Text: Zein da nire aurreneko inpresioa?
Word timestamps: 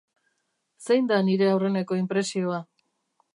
Zein 0.87 1.09
da 1.11 1.19
nire 1.27 1.49
aurreneko 1.51 1.99
inpresioa? 2.01 2.59